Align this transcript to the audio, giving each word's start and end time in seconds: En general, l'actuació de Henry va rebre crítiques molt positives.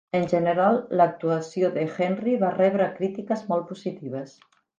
En 0.17 0.23
general, 0.29 0.77
l'actuació 1.01 1.69
de 1.75 1.83
Henry 1.99 2.33
va 2.45 2.49
rebre 2.57 2.89
crítiques 2.97 3.45
molt 3.53 3.71
positives. 3.71 4.35